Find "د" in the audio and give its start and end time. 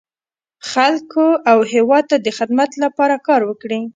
2.25-2.27